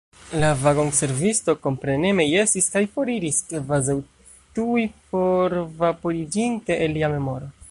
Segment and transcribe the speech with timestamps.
[0.43, 3.99] La vagonservisto kompreneme jesis kaj foriris, kvazaŭ
[4.57, 7.57] tuj forvaporiĝinte el lia memoro.